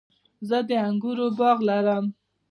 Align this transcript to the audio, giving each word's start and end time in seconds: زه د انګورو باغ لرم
زه 0.47 0.57
د 0.67 0.69
انګورو 0.87 1.27
باغ 1.37 1.57
لرم 1.69 2.05